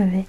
[0.00, 0.24] j'avais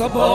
[0.00, 0.29] sabah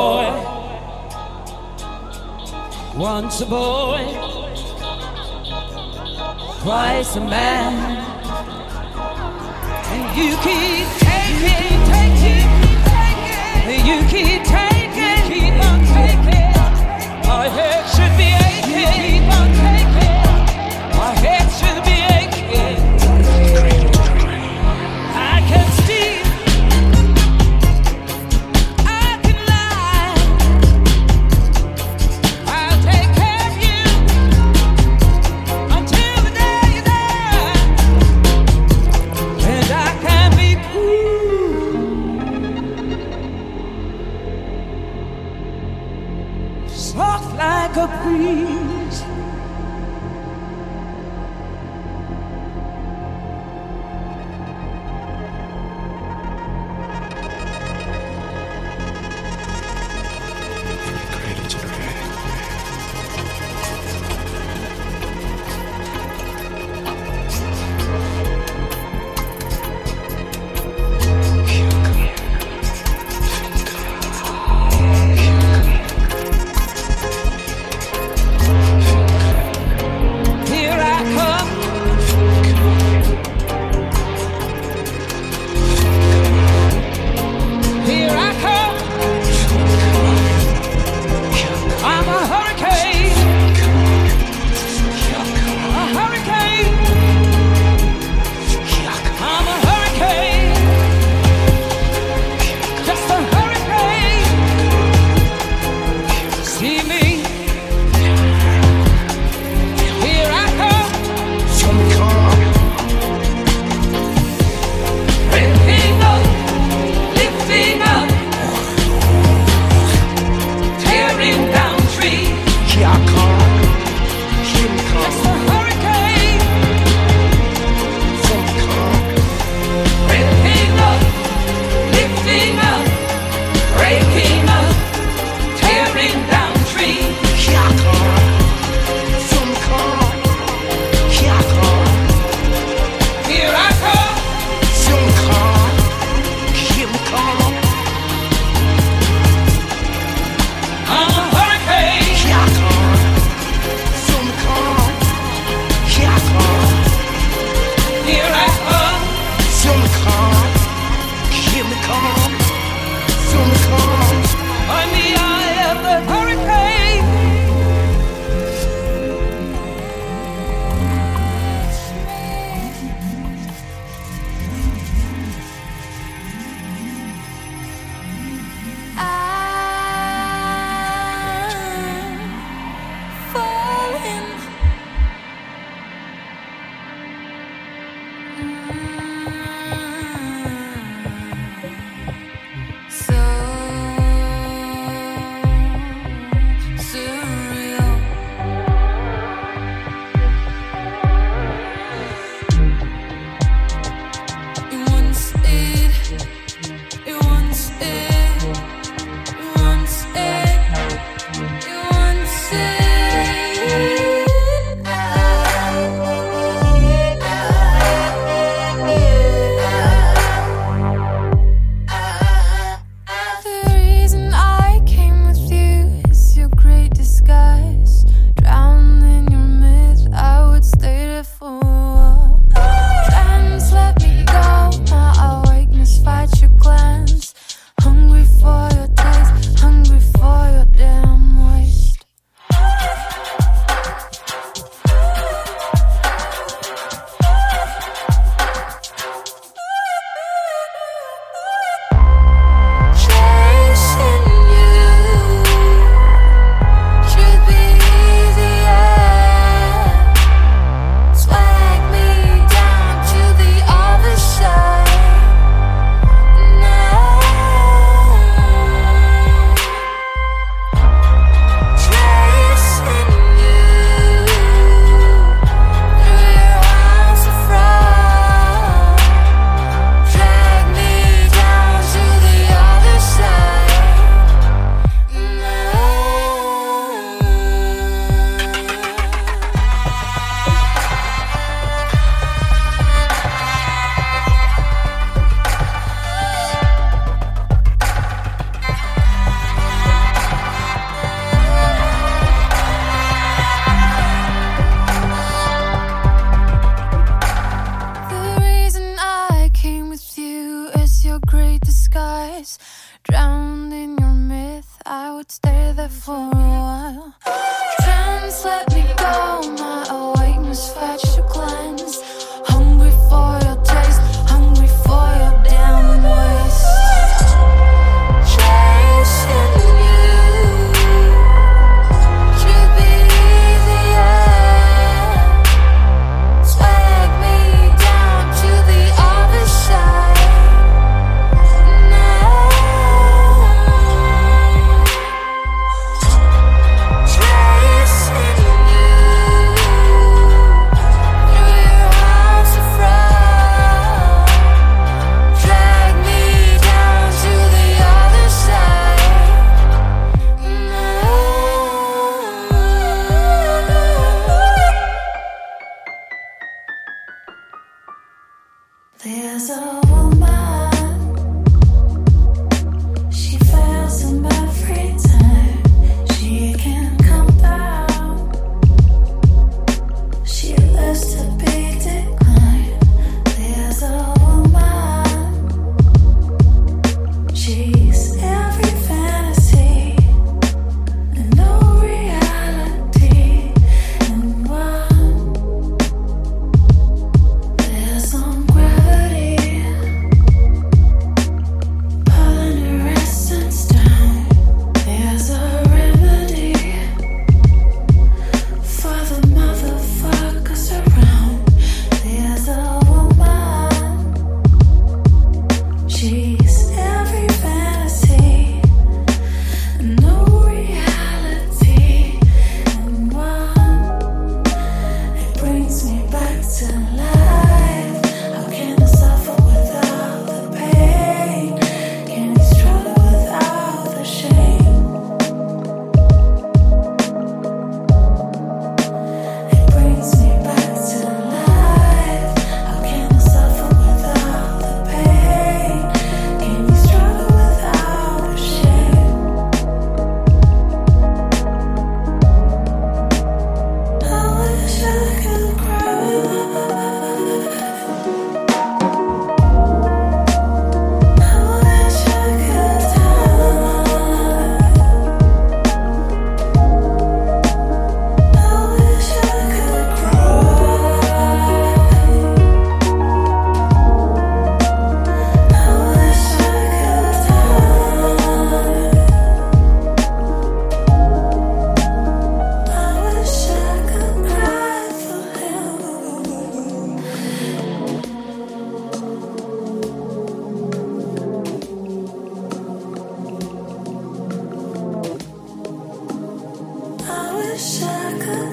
[497.58, 497.88] 下
[498.20, 498.45] 个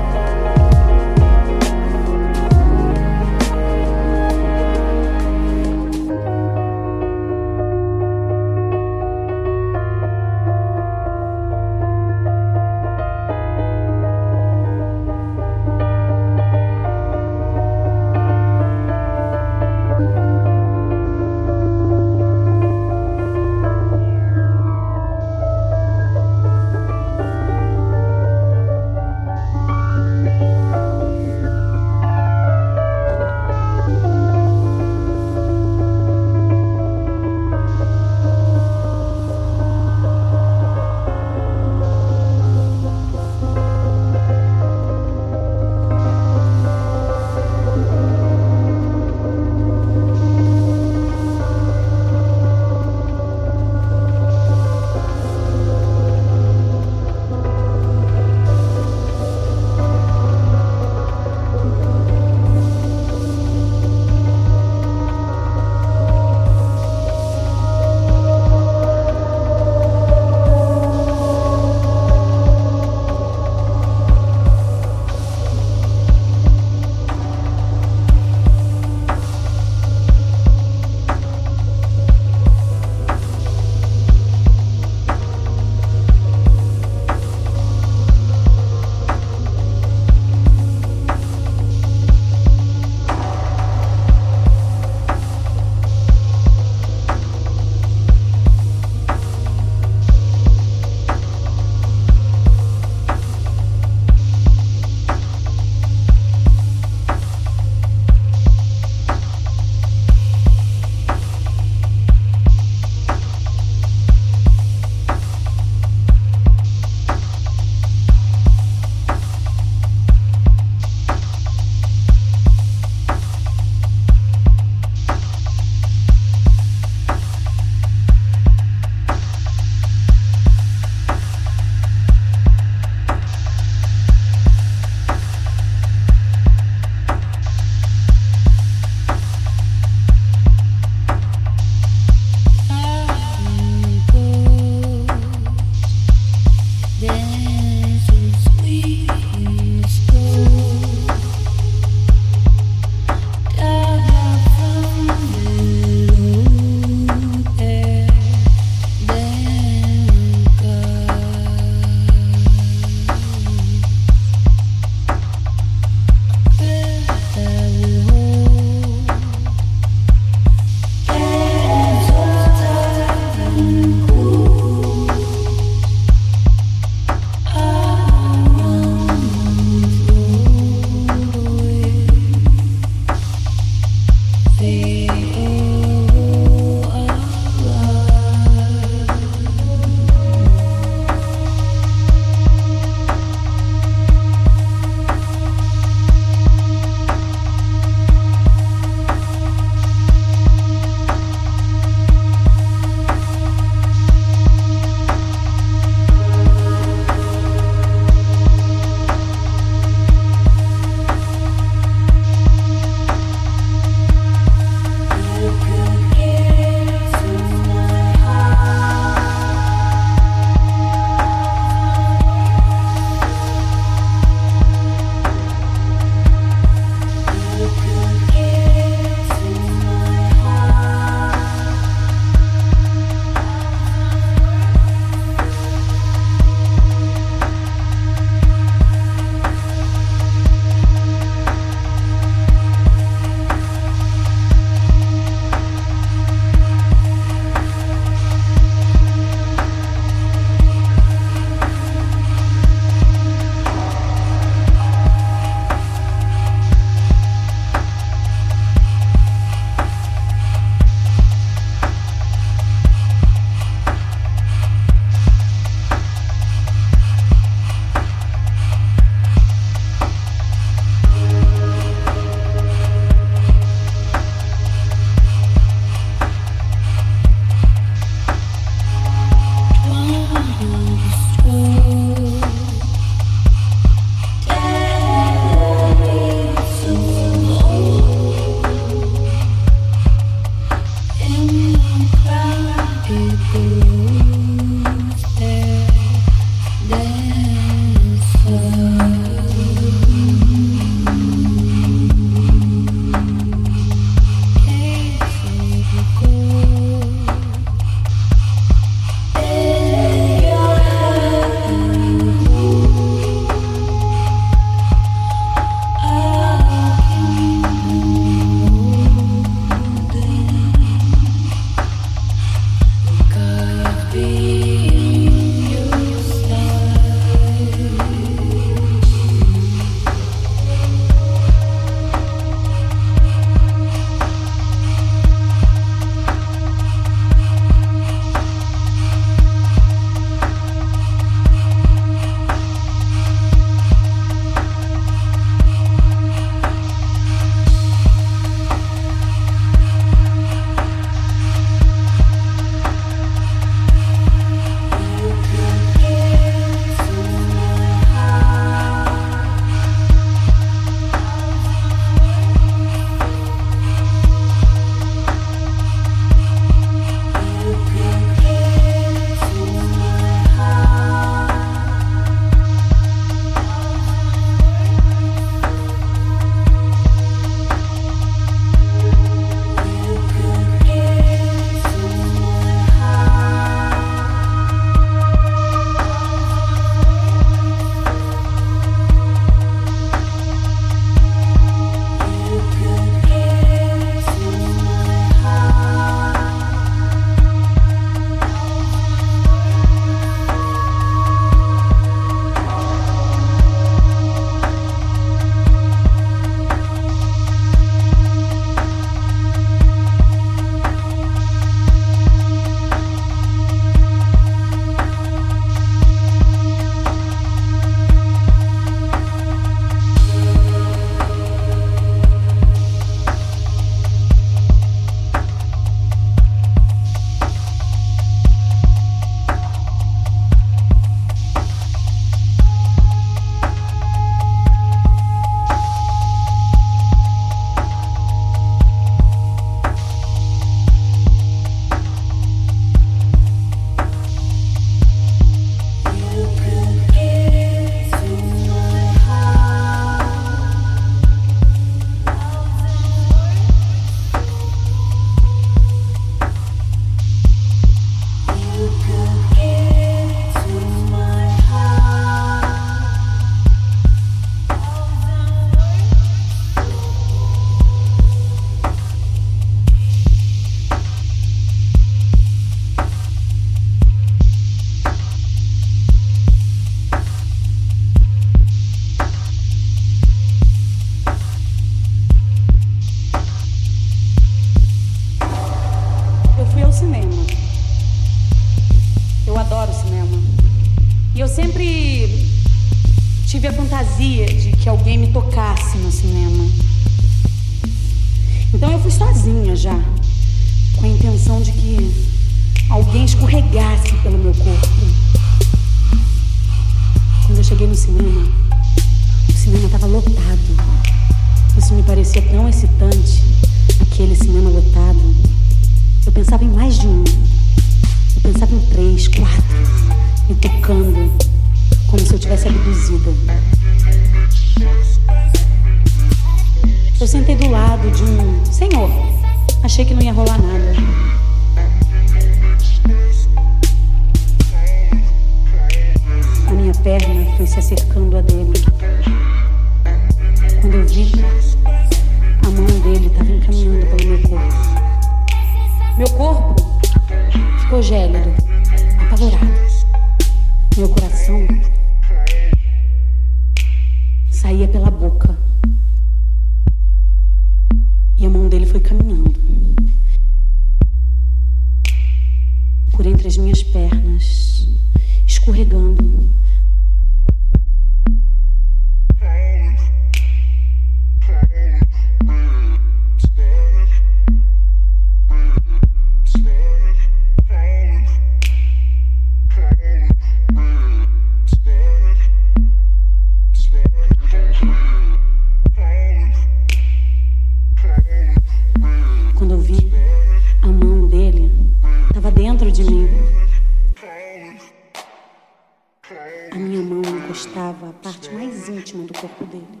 [599.06, 600.00] mais íntima do corpo dele.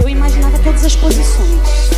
[0.00, 1.95] Eu imaginava todas as posições.